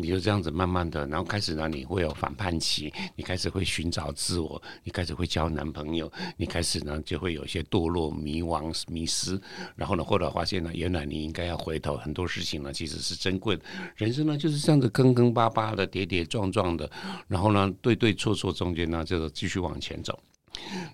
[0.00, 9.38] 你就这样子慢慢的，然后开始呢，你会有反叛期，你开始会寻找自我，你开始会交男朋友，你开始呢就会有一些堕落、迷惘、迷失，
[9.76, 13.62] 然后呢，后来发现呢，原来你应该要回头，很多事情呢其实是珍贵的，
[13.96, 16.90] 人生呢就是这样子坑坑巴巴的、跌跌撞撞的，
[17.28, 20.18] 然后呢，对对错错中间呢，就继续往前走。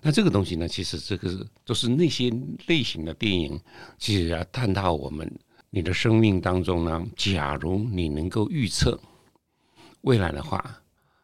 [0.01, 2.29] 那这个东西呢，其实这个都是那些
[2.67, 3.59] 类型的电影，
[3.97, 5.31] 其实要探讨我们。
[5.69, 8.99] 你的生命当中呢，假如你能够预测
[10.01, 10.79] 未来的话，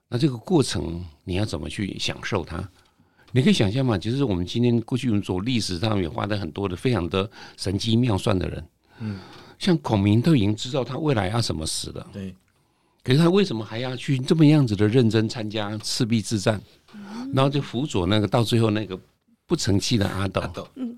[0.10, 2.70] 那这个过程你要怎么去享受它？
[3.32, 8.68] 你可以想象嘛，其实我们今天过去我们做历史上面花的很多的非常的神机妙算的人，
[9.00, 9.20] 嗯，
[9.58, 12.36] 像孔明都已经知道他未来要怎么死了，对，
[13.04, 16.62] 可是他为什么还要去这么样子的认真参加赤壁之战，
[17.34, 19.00] 然后就辅佐那个到最后那个
[19.48, 20.96] 不成器的阿斗，嗯。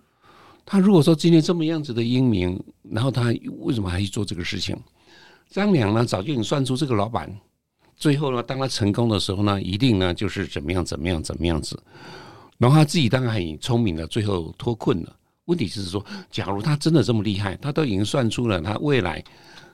[0.66, 4.76] 他如果说今天这么样子的英明，然后他为什么还去做这个事情？
[5.50, 7.32] 张良呢，早就已经算出这个老板，
[7.96, 11.82] 最后呢，当他成功的时候呢，一定呢就是怎么样怎么样怎么样子。
[12.58, 15.16] 然后他自己当然很聪明的，最后脱困了。
[15.46, 19.24] 问题是说，假如他真的这么厉害，他都已经算出了他未来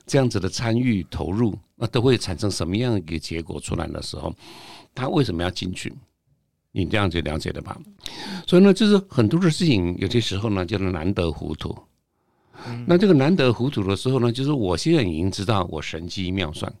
[0.06, 4.34] 这样子的参与投入，那都会产生什么样一个结果出来的时候，
[4.94, 5.90] 他为什么要进去？
[6.72, 7.78] 你这样子了解的吧？
[8.46, 11.76] 所以呢，就是很多的事情，有些时候呢，就是难得糊涂。
[12.86, 16.72] 那这个难得糊涂的时候呢，就是我现在已经知道我神机妙算，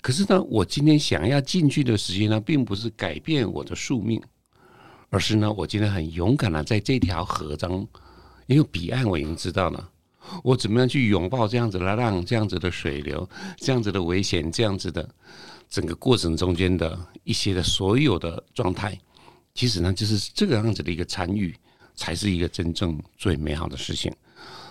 [0.00, 4.20] 可是呢，我今天想要进去的时间呢，并不是改变我的宿命，
[5.10, 7.86] 而是呢，我今天很勇敢的在这条河中，
[8.46, 9.88] 因为彼岸我已经知道了，
[10.42, 13.28] 我怎么样去拥抱这样子的浪，这样子的水流，
[13.58, 15.08] 这样子的危险，这样子的
[15.70, 18.98] 整个过程中间的一些的所有的状态。
[19.54, 21.54] 其实呢，就是这个样子的一个参与，
[21.94, 24.12] 才是一个真正最美好的事情。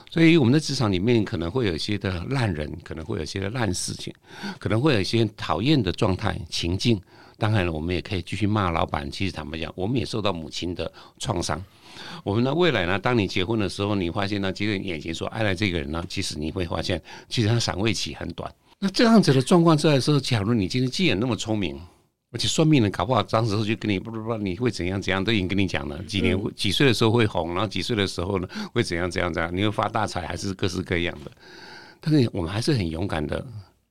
[0.09, 4.13] 所以我们的职场里面可能会有一些的烂人，可能会有一些的烂事情，
[4.59, 7.01] 可能会有一些讨厌的状态情境。
[7.37, 9.09] 当然了，我们也可以继续骂老板。
[9.09, 11.63] 其实坦白讲，我们也受到母亲的创伤。
[12.23, 12.99] 我们的未来呢？
[12.99, 18.53] 当你结婚的时候，你发现呢，其实眼前说爱来这个人呢，其实你会发现，其实他赏味期很短。
[18.79, 21.79] 那这样子的状况出来的时候，假如你今天既然那么聪明，
[22.31, 31.31] 而且算命的搞不好当时就跟你不不不，你会怎样怎样都已经跟你讲了，几年几岁的时候会红，然后几岁的时候呢会怎样怎样怎样，你会发大财，还是各式各样的。
[31.99, 33.45] 但是我们还是很勇敢的，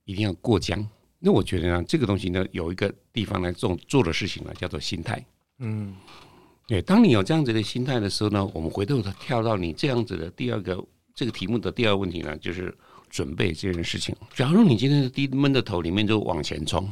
[0.05, 0.85] 一定要过江。
[1.19, 5.25] 那我觉得呢，这个东西呢，有一个地方来做做的事情呢，叫做心态。
[5.59, 5.95] 嗯。
[6.67, 10.81] 对，当你有这样子的心态的时候呢，我们回头跳到你这样子的第二个
[11.17, 12.73] 这个题目的第二个问题呢，就是
[13.11, 14.15] 准备这件事情。
[14.37, 16.89] 假如你今天是低闷的头里面就往前冲，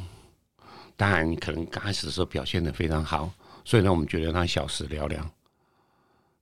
[0.98, 3.32] 当然你可能刚开始的时候表现得非常好，
[3.64, 5.32] 所以呢，我们觉得他小时了了。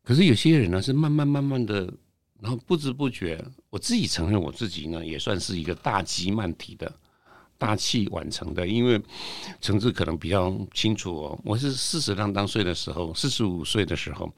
[0.02, 1.92] 可是有些人呢是慢慢慢慢的，
[2.40, 6.90] 然后不知不觉，我自己承认我自己呢也算是一个大吉慢体的。
[7.58, 9.00] 大器晚成的，因为
[9.62, 11.40] 层次可能比较清楚哦。
[11.42, 14.30] 我是四十啷当岁的时候，四十五岁的时候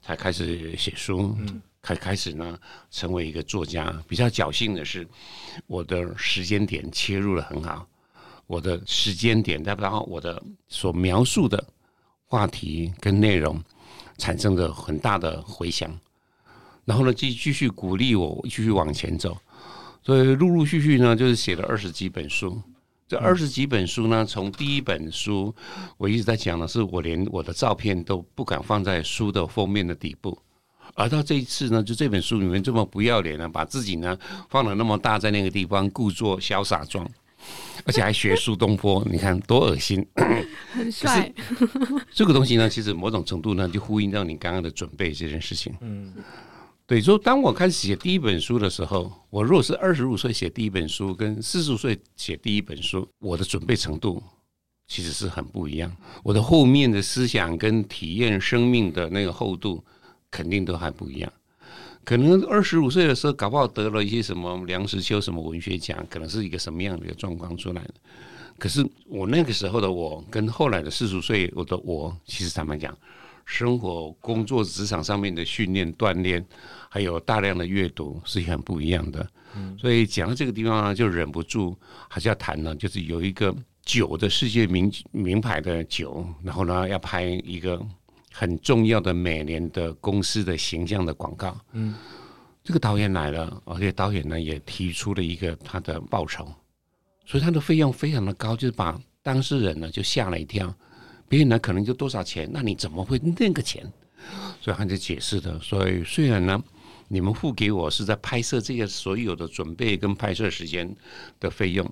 [0.00, 1.36] 才开始写书，
[1.82, 2.58] 开开始呢
[2.90, 4.02] 成为一个作家。
[4.08, 5.06] 比较侥幸的是，
[5.66, 7.86] 我的时间点切入的很好，
[8.46, 11.62] 我的时间点，再然后我的所描述的
[12.26, 13.60] 话题跟内容
[14.18, 15.90] 产生了很大的回响，
[16.84, 19.36] 然后呢，继继续鼓励我继续往前走。
[20.02, 22.60] 所以陆陆续续呢，就是写了二十几本书。
[23.08, 25.54] 这二十几本书呢，从第一本书，
[25.96, 30.36] 我一直在讲的是，我连我的照片都不敢放在书的封面的底部。
[30.94, 34.16] 而到这一次呢，就这本书里面这么不要脸呢，把自己呢
[34.48, 37.08] 放了那么大在那个地方，故作潇洒状，
[37.84, 40.06] 而且还学苏东坡，你看多恶心。
[40.72, 41.32] 很帅。
[42.12, 45.74] 这个东西呢，其实某种程度呢，就呼应到你刚刚的准备这件事情。
[45.80, 46.12] 嗯。
[46.88, 54.22] 对，说当我开始写第一本书的时候，我如果是二十五岁写第一本书，跟四十岁写第一本书，我的准备程度
[54.86, 55.90] 其实是很不一样。
[56.22, 59.84] 我的后面的思想跟体验生命的那个厚度，
[60.30, 61.32] 肯定都还不一样。
[62.06, 67.94] 可能二十五岁的时候，搞不好得了一些什么梁实秋什么文学奖，可能是一个什么样的一个状况出来的。
[68.56, 72.96] 可是我那个时候的我，跟后来的四十岁我的我，其实坦白讲。
[73.44, 76.44] 生活、工作、职场上面的训练、锻炼，
[76.88, 79.24] 还有大量的阅读，是很不一样的。
[79.78, 81.76] 所以讲到这个地方呢，就忍不住
[82.08, 83.54] 还是要谈呢，就是有一个
[83.84, 87.80] 酒的世界名名牌的酒，然后呢要拍一个
[88.38, 91.56] 很重要的每年的公司的形象的广告。
[91.72, 91.94] 嗯，
[92.62, 96.46] 这个导演来了，而且导演呢也提出了一个他的报酬，
[97.24, 100.74] 所以他的费用非常的高，就是把当事人呢就吓了一跳。
[101.30, 103.90] 别人呢可能就多少钱，那你怎么会那个钱？
[104.60, 105.58] 所以他就解释的。
[105.60, 106.62] 所以虽然呢，
[107.08, 110.94] 你们付给我是在拍摄这些所有的准备跟拍摄时间
[111.40, 111.90] 的费用，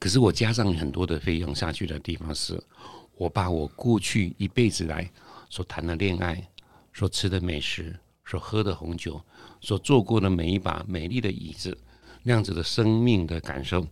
[0.00, 2.58] 可是我加上很多的费用下去的地方是，
[3.18, 5.10] 我把我过去一辈子来
[5.52, 6.42] 所谈的恋爱、
[6.94, 7.94] 所吃的美食、
[8.24, 9.20] 所喝的红酒、
[9.60, 11.76] 所坐过的每一把美丽的椅子，
[12.22, 13.86] 那样子的生命的感受，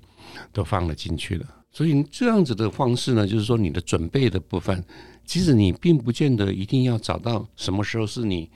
[0.54, 1.46] 都放了进去了。
[1.70, 4.82] 所以这样子的方式呢，就是说你的准备的部分，
[5.26, 8.48] 其实你并不见得一定要找到什么时候是你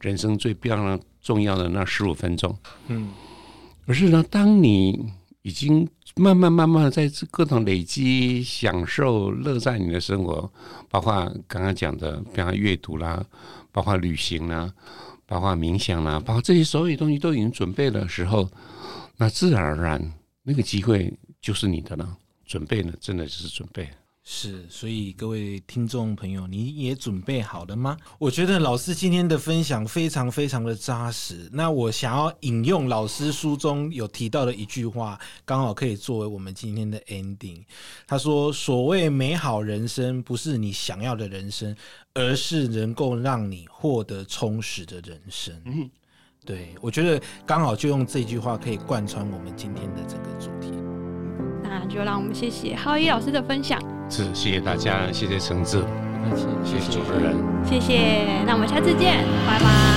[0.00, 2.56] 人生最漂亮重要的那十五分钟，
[2.86, 3.10] 嗯，
[3.86, 5.04] 而是呢，当你
[5.42, 10.50] 已经慢慢慢慢在各种累积、享受、乐在你的生活，
[10.88, 11.12] 包括
[11.46, 13.24] 刚刚讲的，比方阅读啦，
[13.70, 14.72] 包括旅行啦，
[15.26, 18.48] 包括冥想啦，包括这些所有东西都已经准备的时候，
[19.16, 20.12] 那自然而然
[20.42, 22.16] 那个机会就是你的了。
[22.44, 23.88] 准备呢，真的就是准备。
[24.24, 27.96] 是，所以各位听众朋友，你也准备好了吗？
[28.20, 31.48] 我觉得老师今天的分享非常非常的扎实。
[31.52, 37.64] 那我想要引用老师书中有提到的一句话，刚好可以作为我们今天的 ending。
[38.06, 41.74] 他说：“所谓美好人生，不是你想要的人生，
[42.14, 45.90] 而是能够让你获得充实的人生。”嗯，
[46.46, 50.81] 对，我觉得刚好就用这句话可以贯穿我们今天的整个主题。
[51.72, 53.80] 那就让我们谢谢浩一老师的分享。
[54.10, 55.82] 是，谢谢大家，谢谢橙子，
[56.62, 58.42] 谢谢主持人，谢谢。
[58.46, 59.91] 那我们下次见，拜拜。